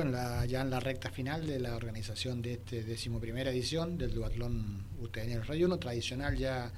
[0.00, 4.14] en la, ya en la recta final de la organización de este decimoprimera edición del
[4.14, 6.70] duatlón UTN el 1, tradicional ya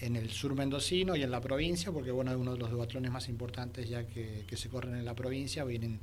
[0.00, 3.10] en el sur mendocino y en la provincia, porque bueno, es uno de los duatlones
[3.10, 6.00] más importantes ya que, se corren en la provincia, vienen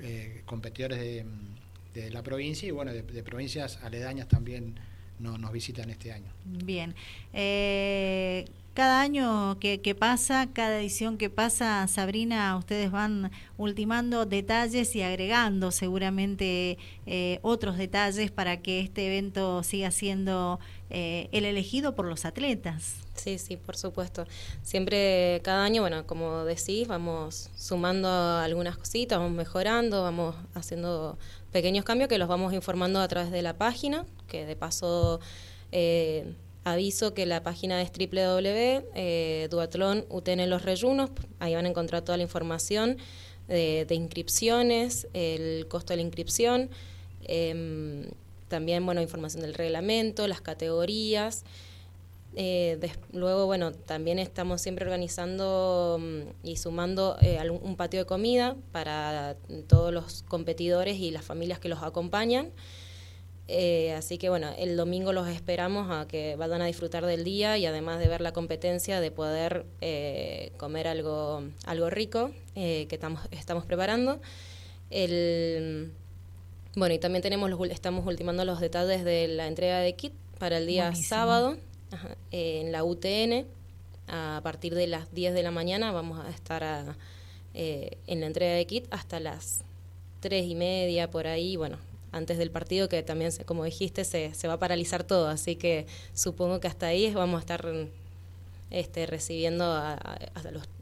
[0.00, 4.78] eh, competidores de, la provincia y bueno, de, provincias aledañas también
[5.18, 6.30] nos visitan este año.
[6.44, 6.94] Bien.
[7.32, 8.44] Eh,
[8.76, 15.70] cada año que, pasa, cada edición que pasa, Sabrina, ustedes van ultimando detalles y agregando
[15.70, 16.76] seguramente
[17.06, 22.96] eh, otros detalles para que este evento siga siendo eh, el elegido por los atletas.
[23.14, 24.26] Sí, sí, por supuesto.
[24.62, 31.16] Siempre, cada año, bueno, como decís, vamos sumando algunas cositas, vamos mejorando, vamos haciendo
[31.50, 35.18] pequeños cambios que los vamos informando a través de la página, que de paso...
[35.72, 36.34] Eh,
[36.66, 39.48] Aviso que la página es www, eh,
[41.38, 42.96] ahí van a encontrar toda la información
[43.46, 46.68] de, inscripciones, el costo de la inscripción,
[47.22, 48.06] em,
[48.48, 51.44] también bueno, información del reglamento, las categorías.
[52.34, 52.80] Eh,
[53.12, 59.36] luego, bueno, también estamos siempre organizando mm, y sumando eh, un patio de comida para
[59.68, 62.50] todos los competidores y las familias que los acompañan.
[63.48, 67.56] Eh, así que bueno, el domingo los esperamos a que vayan a disfrutar del día
[67.58, 72.96] y además de ver la competencia, de poder eh, comer algo, algo rico eh, que
[72.96, 74.20] estamos, estamos preparando.
[74.90, 75.92] El,
[76.74, 80.58] bueno, y también tenemos los, estamos ultimando los detalles de la entrega de kit para
[80.58, 81.56] el día sábado
[82.32, 83.46] en la UTN.
[84.08, 86.96] A partir de las 10 de la mañana vamos a estar
[87.54, 89.64] en la entrega de kit hasta las
[90.20, 91.56] 3 y media por ahí.
[91.56, 91.78] Bueno,
[92.16, 95.86] antes del partido, que también, como dijiste, se, se va a paralizar todo, así que
[96.12, 97.66] supongo que hasta ahí vamos a estar
[98.70, 100.18] este, recibiendo a,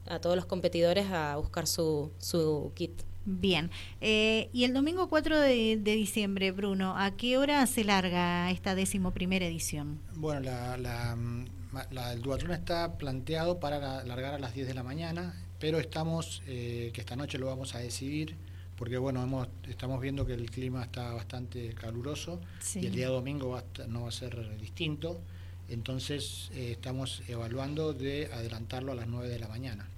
[0.06, 3.02] a, todos los competidores a buscar su, su kit.
[3.26, 3.70] Bien.
[4.00, 9.12] Eh, y el domingo 4 de, diciembre, Bruno, ¿a qué hora se larga esta décimo
[9.12, 9.98] primera edición?
[10.16, 15.34] Bueno, la, la, el duatlón está planteado para largar a las 10 de la mañana,
[15.58, 18.36] pero estamos, eh, que esta noche lo vamos a decidir,
[18.76, 22.40] porque bueno, hemos, estamos viendo que el clima está bastante caluroso
[22.74, 25.20] y el día domingo no va a ser distinto,
[25.68, 29.88] entonces eh, estamos evaluando de adelantarlo a las 9 de la mañana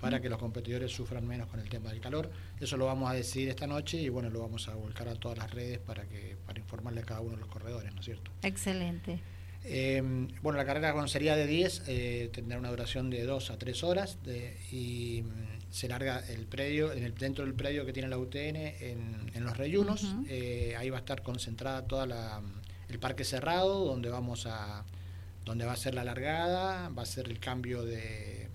[0.00, 2.30] para que los competidores sufran menos con el tema del calor.
[2.60, 5.38] Eso lo vamos a decidir esta noche y bueno, lo vamos a volcar a todas
[5.38, 8.30] las redes para que para informarle a cada uno de los corredores, ¿no es cierto?
[8.42, 9.20] Excelente.
[9.64, 10.02] Eh,
[10.42, 14.18] bueno, la carrera sería de 10 eh, tendrá una duración de 2 a 3 horas
[14.72, 15.22] y
[15.70, 19.56] se larga el predio, en el, dentro del predio que tiene la UTN en, los
[19.56, 20.14] reyunos.
[20.28, 22.42] Eh, ahí va a estar concentrada toda la,
[22.88, 24.84] el parque cerrado, donde vamos a
[25.44, 28.48] donde va a ser la largada, va a ser el cambio de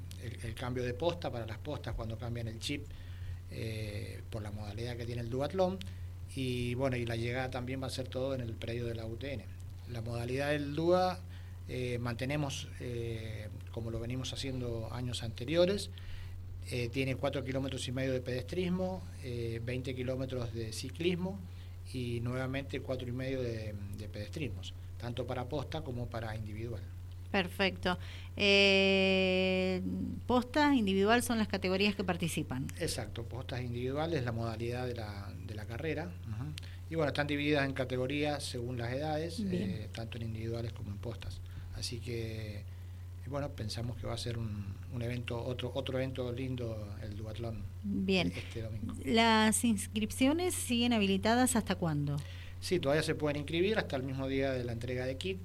[0.44, 2.86] el, cambio de posta para las postas cuando cambian el chip
[3.52, 5.78] eh, por la modalidad que tiene el duatlón
[6.36, 9.06] y bueno y la llegada también va a ser todo en el predio de la
[9.06, 9.44] UTN.
[9.92, 11.20] La modalidad del DUA
[11.68, 12.68] eh, mantenemos
[13.72, 15.90] como lo venimos haciendo años anteriores.
[16.72, 21.40] Eh, tiene 4 kilómetros y medio de pedestrismo, 20 eh, kilómetros de ciclismo
[21.94, 23.76] y nuevamente 4 y medio de,
[24.12, 26.82] pedestrismos, tanto para posta como para individual.
[27.32, 28.00] Perfecto.
[28.36, 29.82] Eh,
[30.26, 32.66] posta, individual son las categorías que participan.
[32.80, 36.10] Exacto, postas individuales, la modalidad de la, de la carrera.
[36.90, 39.44] Y bueno, están divididas en categorías según las edades,
[39.92, 41.42] tanto en individuales como en postas.
[41.76, 42.64] Así que
[43.26, 47.16] y bueno, pensamos que va a ser un, un, evento, otro, otro evento lindo, el
[47.16, 47.64] duatlón.
[47.84, 48.32] Bien.
[48.36, 48.94] Este domingo.
[49.04, 52.18] ¿Las inscripciones siguen habilitadas hasta cuándo?
[52.60, 55.40] Sí, todavía se pueden inscribir hasta el mismo día de la entrega de kit.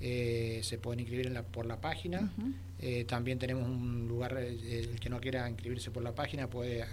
[0.00, 2.32] Eh, se pueden inscribir en la, por la página.
[2.78, 6.84] Eh, también tenemos un lugar, eh, el que no quiera inscribirse por la página puede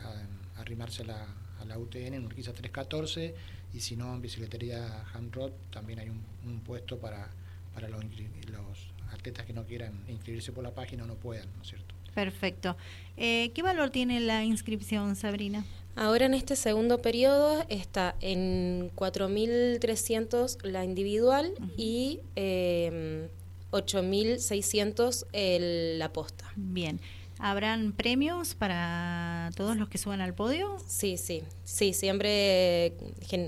[0.56, 1.28] arrimarse a la,
[1.60, 3.36] a la UTN en Urquiza 314
[3.74, 7.30] y si no en Bicicletería Handrod también hay un, un puesto para,
[7.74, 11.70] para los, los atletas que no quieran inscribirse por la página no puedan, ¿no es
[11.70, 11.96] cierto?
[12.14, 12.76] Perfecto.
[13.18, 15.66] Eh, ¿Qué valor tiene la inscripción, Sabrina?
[15.96, 23.30] Ahora en este segundo periodo está en 4.300 la individual y eh,
[23.72, 26.52] 8.600 la posta.
[26.56, 27.00] Bien.
[27.44, 30.78] ¿Habrán premios para todos los que suban al podio?
[30.86, 32.94] Sí, sí, sí, siempre,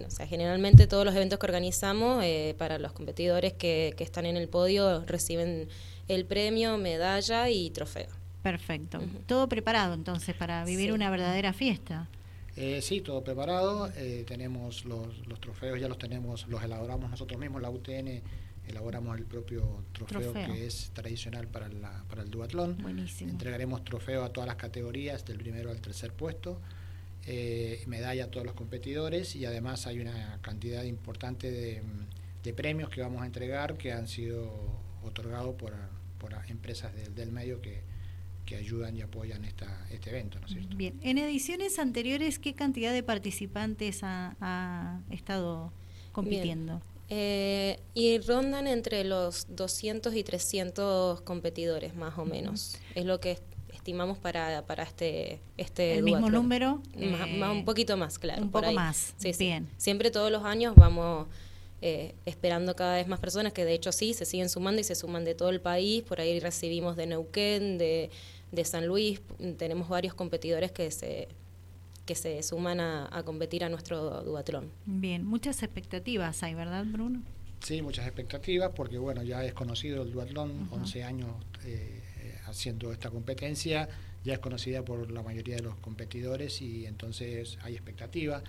[0.07, 4.25] o sea, generalmente todos los eventos que organizamos eh, para los competidores que, que, están
[4.25, 5.67] en el podio reciben
[6.07, 8.09] el premio, medalla y trofeo.
[8.41, 8.99] Perfecto.
[9.27, 12.09] Todo preparado entonces para vivir una verdadera fiesta.
[12.55, 13.91] Eh, sí, todo preparado.
[13.95, 18.21] Eh, tenemos los, los trofeos, ya los tenemos, los elaboramos nosotros mismos, la UTN
[18.67, 21.69] elaboramos el propio trofeo, que es tradicional para,
[22.09, 22.77] para el duatlón.
[23.19, 26.59] Entregaremos trofeo a todas las categorías, del primero al tercer puesto.
[27.25, 33.01] eh, medalla a todos los competidores y además hay una cantidad importante de, premios que
[33.01, 34.51] vamos a entregar que han sido
[35.03, 35.73] otorgados por,
[36.19, 37.81] por empresas del medio que,
[38.45, 40.39] que ayudan y apoyan esta, este evento.
[40.39, 40.75] ¿no es cierto?
[40.75, 45.71] Bien, en ediciones anteriores, ¿qué cantidad de participantes ha, estado
[46.11, 46.81] compitiendo?
[47.09, 52.77] Eh, y rondan entre los 200 y 300 competidores, más o menos.
[52.95, 53.39] Es lo que
[53.73, 56.81] estimamos para, para este, este ¿El mismo número?
[56.95, 58.41] Más, un poquito más, claro.
[58.41, 59.69] Un poco más, sí, bien.
[59.77, 61.27] Siempre todos los años vamos...
[61.85, 64.95] Eh, esperando cada vez más personas que de hecho sí se siguen sumando y se
[64.95, 66.01] suman de todo el país.
[66.01, 68.09] Por ahí recibimos de Neuquén, de,
[68.53, 69.19] de San Luis,
[69.57, 71.27] tenemos varios competidores que se
[72.05, 74.71] que se suman a, competir a nuestro duatlón.
[74.85, 77.21] Bien, muchas expectativas hay, ¿verdad, Bruno?
[77.61, 81.29] Sí, muchas expectativas, porque bueno, ya es conocido el duatlón, 11 años
[81.63, 82.01] eh,
[82.45, 83.87] haciendo esta competencia,
[84.23, 88.43] ya es conocida por la mayoría de los competidores y entonces hay expectativa.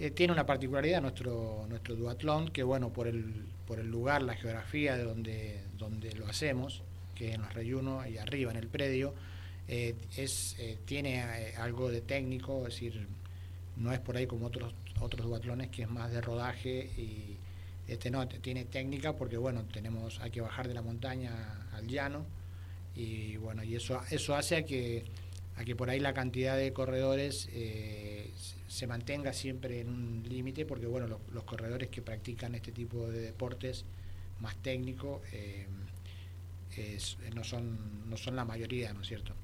[0.00, 4.34] Eh, tiene una particularidad nuestro nuestro duatlón, que bueno, por el, por el lugar, la
[4.34, 6.82] geografía de donde, donde lo hacemos,
[7.14, 9.14] que es en los reyunos y arriba en el predio,
[9.68, 13.06] eh, es, eh, tiene eh, algo de técnico, es decir,
[13.76, 17.36] no es por ahí como otros otros duatlones que es más de rodaje y
[17.86, 22.26] este no tiene técnica porque bueno tenemos hay que bajar de la montaña al llano
[22.96, 25.04] y bueno y eso eso hace a que
[25.54, 27.48] a que por ahí la cantidad de corredores
[28.66, 33.20] se mantenga siempre en un límite porque bueno los, corredores que practican este tipo de
[33.20, 33.84] deportes
[34.40, 34.56] más
[36.78, 39.34] técnicos no son no son la mayoría no es cierto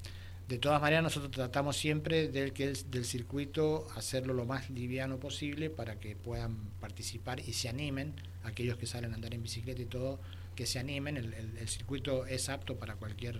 [0.47, 5.71] de todas maneras, nosotros tratamos siempre del, que del circuito hacerlo lo más liviano posible
[5.71, 9.85] para que puedan participar y se animen, aquellos que salen a andar en bicicleta y
[9.85, 10.19] todo,
[10.55, 11.17] que se animen.
[11.17, 13.39] El, circuito es apto para cualquier,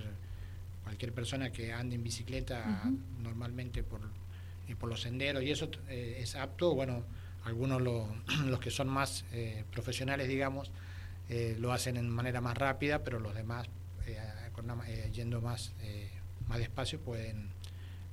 [0.84, 2.84] cualquier persona que ande en bicicleta
[3.22, 4.02] normalmente por,
[4.68, 6.74] eh, por los senderos y eso eh, es apto.
[6.74, 7.04] Bueno,
[7.44, 7.84] algunos
[8.48, 10.72] los que son más eh, profesionales, digamos,
[11.60, 13.68] lo hacen en manera más rápida, pero los demás
[15.12, 15.74] yendo más
[16.48, 17.50] más despacio pueden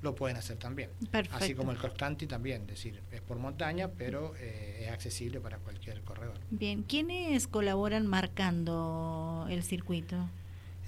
[0.02, 0.90] lo pueden hacer también.
[1.30, 5.40] Así como el cross country también, es decir, es por montaña, pero eh, es accesible
[5.40, 6.34] para cualquier corredor.
[6.50, 10.28] Bien, ¿quiénes colaboran marcando el circuito?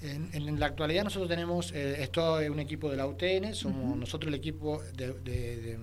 [0.01, 4.27] En, la actualidad nosotros tenemos, eh, esto es un equipo de la UTN, somos nosotros
[4.27, 5.79] el equipo de,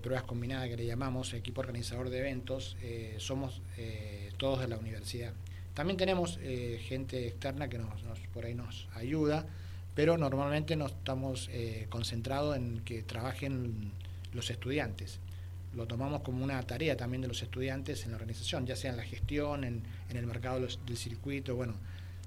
[0.00, 4.78] pruebas combinadas que le llamamos, equipo organizador de eventos, eh, somos eh, todos de la
[4.78, 5.34] universidad.
[5.74, 6.38] También tenemos
[6.80, 8.00] gente externa que nos,
[8.32, 9.46] por ahí nos ayuda,
[9.94, 13.92] pero normalmente no estamos eh, concentrados en que trabajen
[14.32, 15.18] los estudiantes.
[15.74, 18.96] Lo tomamos como una tarea también de los estudiantes en la organización, ya sea en
[18.96, 21.54] la gestión, en, el mercado del circuito.
[21.54, 21.74] Bueno,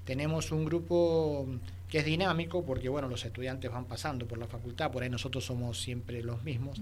[0.06, 1.48] tenemos un grupo
[1.90, 5.44] que es dinámico porque bueno, los estudiantes van pasando por la facultad, por ahí nosotros
[5.44, 6.80] somos siempre los mismos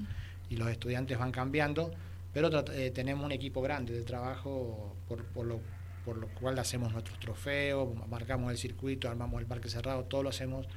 [0.49, 1.91] y los estudiantes van cambiando,
[2.33, 5.59] pero eh, tenemos un equipo grande de trabajo por, por lo
[6.05, 10.29] por lo cual hacemos nuestros trofeos, marcamos el circuito, armamos el parque cerrado, todo lo
[10.29, 10.67] hacemos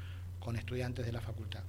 [0.40, 1.62] con estudiantes de la facultad.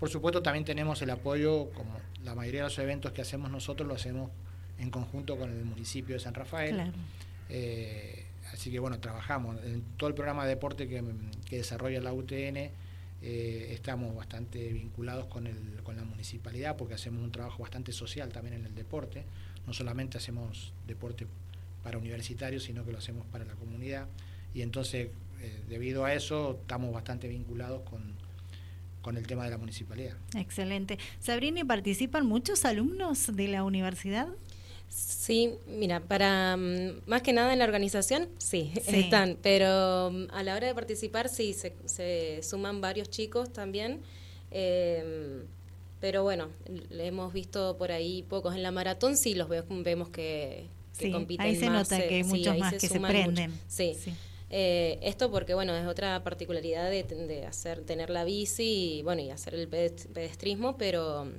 [0.00, 3.86] Por supuesto, también tenemos el apoyo, como la mayoría de los eventos que hacemos nosotros,
[3.86, 4.30] lo hacemos
[4.78, 6.92] en conjunto con el municipio de San Rafael.
[7.50, 9.62] Eh, así que bueno, trabajamos.
[9.64, 11.02] En todo el programa de deporte que,
[11.50, 12.70] desarrolla la UTN,
[13.20, 18.30] eh, estamos bastante vinculados con, el, con la municipalidad porque hacemos un trabajo bastante social
[18.30, 19.24] también en el deporte.
[19.66, 21.26] No solamente hacemos deporte
[21.82, 24.06] para universitarios, sino que lo hacemos para la comunidad.
[24.54, 25.08] Y entonces,
[25.40, 28.14] eh, debido a eso, estamos bastante vinculados con,
[29.02, 30.16] con el tema de la municipalidad.
[30.36, 30.98] Excelente.
[31.20, 34.28] Sabrina, ¿participan muchos alumnos de la universidad?
[34.88, 40.42] Sí, mira, para mm, más que nada en la organización, sí, están, pero mm, a
[40.42, 44.00] la hora de participar, sí, se, se suman varios chicos también.
[44.50, 45.44] Em,
[46.00, 46.48] pero bueno,
[46.90, 50.66] le hemos visto por ahí pocos en la maratón, sí los vemos que,
[50.98, 53.52] sí, Ahí se nota que hay muchos más que se prenden.
[53.68, 53.96] Sí.
[54.50, 59.30] Eh, esto porque, bueno, es otra particularidad de, hacer, tener la bici y, bueno, y
[59.30, 61.30] hacer el pedestrismo, pero,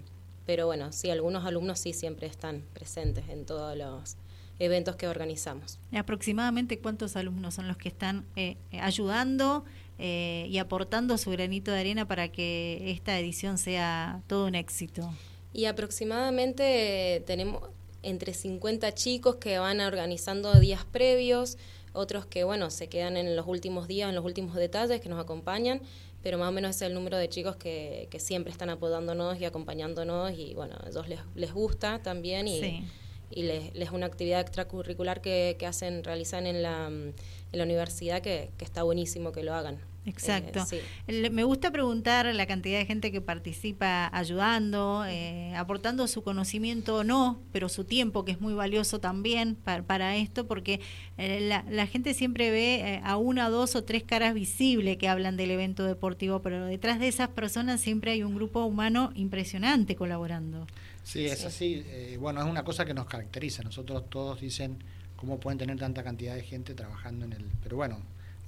[0.46, 4.18] pero bueno, sí, algunos alumnos sí siempre están presentes en todos los
[4.60, 5.80] eventos que organizamos.
[5.92, 9.64] ¿Aproximadamente cuántos alumnos son los que están eh, ayudando
[9.98, 15.12] eh, y aportando su granito de arena para que esta edición sea todo un éxito?
[15.54, 17.64] Y aproximadamente tenemos,
[18.04, 21.58] entre 50 chicos que van organizando días previos,
[21.94, 25.20] otros que, bueno, se quedan en los últimos días, en los últimos detalles, que nos
[25.20, 25.82] acompañan,
[26.22, 29.46] pero más o menos es el número de chicos que, que siempre están apoyándonos y
[29.46, 32.88] acompañándonos y, bueno, a ellos les, les gusta también y,
[33.32, 37.14] y les, es una actividad extracurricular que, que hacen, realizan en la, en
[37.52, 39.80] la universidad que, que está buenísimo que lo hagan.
[40.10, 40.66] Exacto.
[41.08, 47.04] Me gusta preguntar la cantidad de gente que participa ayudando, eh, aportando su conocimiento o
[47.04, 50.80] no, pero su tiempo, que es muy valioso también para, esto, porque
[51.18, 55.38] eh, la, gente siempre ve eh, a una, dos o tres caras visibles que hablan
[55.38, 60.68] del evento deportivo, pero detrás de esas personas siempre hay un grupo humano impresionante colaborando.
[61.04, 61.84] Sí, es así.
[62.20, 63.64] bueno, es una cosa que nos caracteriza.
[63.64, 64.78] Nosotros todos dicen
[65.16, 67.46] cómo pueden tener tanta cantidad de gente trabajando en el...
[67.64, 68.00] Pero bueno,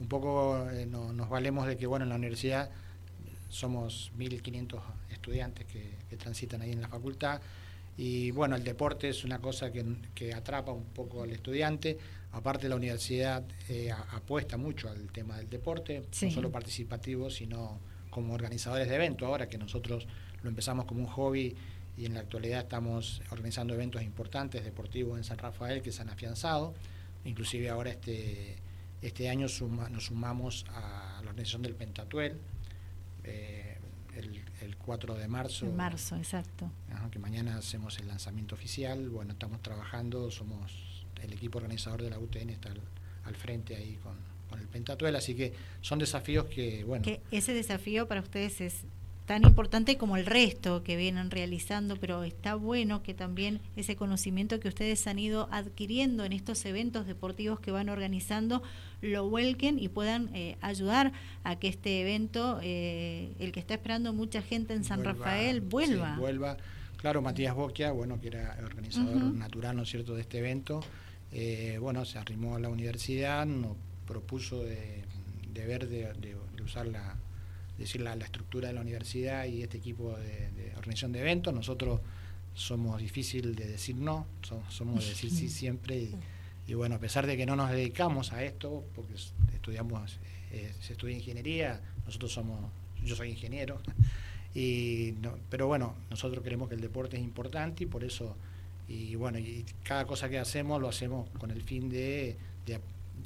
[0.02, 2.70] un poco eh, nos valemos de que, bueno, en la universidad
[3.50, 4.82] somos 1.500
[5.12, 7.42] estudiantes que, transitan ahí en la facultad
[7.98, 11.98] y bueno, el deporte es una cosa que, atrapa un poco al estudiante.
[12.34, 17.80] Aparte la universidad eh, apuesta mucho al tema del deporte, no solo participativo, sino
[18.10, 19.28] como organizadores de eventos.
[19.28, 20.08] Ahora que nosotros
[20.44, 21.56] lo empezamos como un hobby
[21.98, 26.10] y en la actualidad estamos organizando eventos importantes deportivos en San Rafael que se han
[26.10, 26.74] afianzado.
[27.26, 28.58] Inclusive ahora este
[29.02, 29.48] este año
[29.92, 32.38] nos sumamos a la organización del Pentatuel,
[33.24, 33.78] eh,
[34.16, 35.66] el, 4 de marzo.
[35.66, 36.70] En marzo, exacto.
[37.12, 39.10] que mañana hacemos el lanzamiento oficial.
[39.10, 42.74] Bueno, estamos trabajando, somos el equipo organizador de la UTN, está
[43.24, 44.16] al, frente ahí con,
[44.50, 47.04] con, el Pentatuel, así que son desafíos que, bueno.
[47.04, 48.86] Que ese desafío para ustedes es
[49.32, 54.60] tan importante como el resto que vienen realizando, pero está bueno que también ese conocimiento
[54.60, 58.62] que ustedes han ido adquiriendo en estos eventos deportivos que van organizando
[59.02, 61.14] lo vuelquen y puedan eh, ayudar
[61.46, 66.18] a que este evento, eh, el que está esperando mucha gente en San Rafael, vuelva.
[66.18, 66.58] vuelva.
[66.98, 70.82] Claro, Matías Boquia, bueno, que era organizador natural, ¿no es cierto?, de este evento,
[71.32, 75.06] eh, bueno, se arrimó a la universidad, nos propuso de,
[75.54, 77.16] ver, de usar la
[77.82, 81.54] decir, la, estructura de la universidad y este equipo de, organización de eventos.
[81.54, 82.00] Nosotros
[82.54, 84.26] somos difícil de decir no,
[84.70, 86.10] somos, de decir sí siempre.
[86.68, 89.14] Y, bueno, a pesar de que no nos dedicamos a esto, porque
[89.54, 90.20] estudiamos,
[90.52, 92.60] eh, se estudia ingeniería, nosotros somos,
[93.04, 93.82] yo soy ingeniero,
[94.56, 95.14] y
[95.50, 98.36] pero bueno, nosotros creemos que el deporte es importante y por eso,
[98.88, 102.80] y bueno, y cada cosa que hacemos lo hacemos con el fin de, de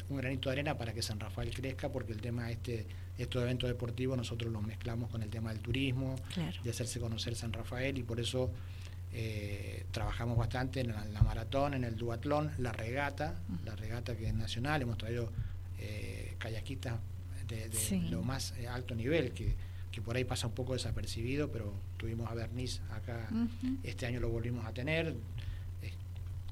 [0.10, 2.86] un granito de arena para que San Rafael crezca, porque el tema este
[3.18, 6.16] estos eventos deportivos nosotros los mezclamos con el tema del turismo,
[6.64, 8.52] de hacerse conocer San Rafael y por eso
[9.14, 14.34] eh, trabajamos bastante en la, maratón, en el duatlón, la regata, la regata que es
[14.34, 15.32] nacional, hemos traído
[15.80, 16.96] eh, kayakistas
[17.48, 17.70] de,
[18.10, 19.56] lo más eh, alto nivel, que,
[20.04, 23.30] por ahí pasa un poco desapercibido, pero tuvimos a Bernice acá,
[23.82, 25.16] este año lo volvimos a tener,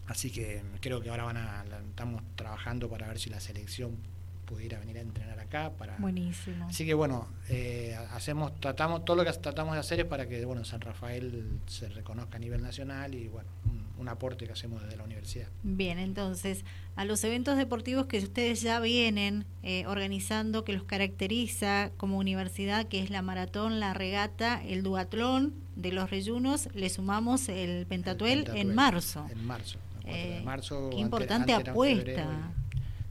[0.07, 3.97] así que creo que ahora van a, estamos trabajando para ver si la selección
[4.45, 5.71] pudiera venir a entrenar acá.
[5.71, 5.97] Para...
[5.97, 6.67] Buenísimo.
[6.67, 10.45] Así que bueno, eh, hacemos, tratamos, todo lo que tratamos de hacer es para que
[10.45, 13.49] bueno, San Rafael se reconozca a nivel nacional y bueno,
[13.97, 15.47] un, aporte que hacemos desde la universidad.
[15.63, 16.65] Bien, entonces,
[16.97, 22.85] a los eventos deportivos que ustedes ya vienen eh, organizando, que los caracteriza como universidad,
[22.87, 28.45] que es la maratón, la regata, el duatlón de los reyunos, le sumamos el pentatuel,
[28.53, 29.25] en marzo.
[29.31, 29.79] En marzo.
[30.05, 32.51] Eh, marzo qué importante apuesta.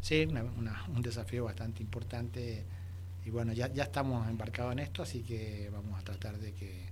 [0.01, 2.65] Sí, un desafío bastante importante
[3.25, 6.91] y bueno, ya, ya estamos embarcados en esto, así que vamos a tratar de que...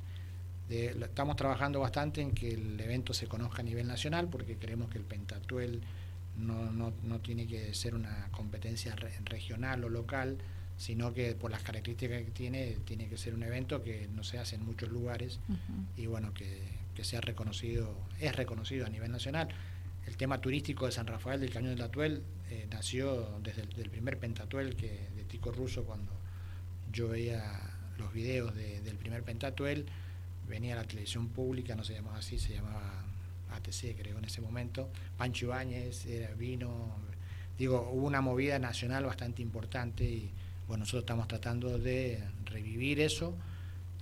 [0.69, 4.99] estamos trabajando bastante en que el evento se conozca a nivel nacional porque creemos que
[4.99, 5.83] el Pentatuel
[6.37, 10.39] no, no, no tiene que ser una competencia regional o local,
[10.77, 14.39] sino que por las características que tiene, tiene que ser un evento que no se
[14.39, 15.41] hace en muchos lugares
[15.97, 16.63] y bueno, que,
[16.95, 19.49] que sea reconocido, es reconocido a nivel nacional
[20.11, 24.19] el tema turístico de San Rafael del Cañón del Atuel eh, nació desde el primer
[24.19, 26.11] pentatuel que, de Tico Russo cuando
[26.93, 27.41] yo veía
[27.97, 29.87] los videos del primer pentatuel,
[30.49, 33.05] venía la televisión pública, no se llamaba así, se llamaba
[33.53, 36.97] ATC creo en ese momento, Pancho Ibáñez era, vino,
[37.57, 40.31] digo, hubo una movida nacional bastante importante y
[40.67, 43.37] bueno, nosotros estamos tratando de revivir eso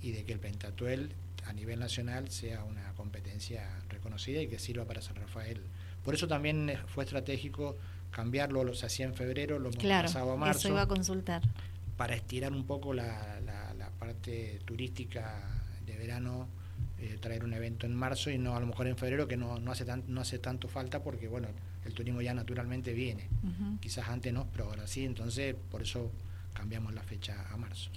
[0.01, 1.11] y de que el pentatuel
[1.49, 5.61] a nivel nacional sea una competencia reconocida y que sirva para San Rafael
[6.03, 7.77] por eso también fue estratégico
[8.11, 10.59] cambiarlo, lo se hacía en febrero, lo hemos pasado a marzo.
[10.59, 11.43] Eso iba a consultar.
[11.97, 15.43] Para estirar un poco la, la, parte turística
[15.85, 16.47] de verano,
[16.97, 19.59] eh, traer un evento en marzo y no a lo mejor en febrero, que no,
[19.59, 21.49] no, hace, tan, no hace tanto falta porque, bueno,
[21.85, 23.27] el turismo ya naturalmente viene.
[23.81, 26.11] Quizás antes no, pero ahora sí, entonces por eso
[26.53, 27.91] cambiamos la fecha a marzo.